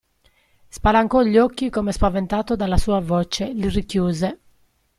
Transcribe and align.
Spalancò 0.71 1.21
gli 1.21 1.37
occhi 1.37 1.69
come 1.69 1.91
spaventato 1.91 2.55
dalla 2.55 2.77
sua 2.77 2.99
voce, 2.99 3.53
li 3.53 3.69
richiuse. 3.69 4.39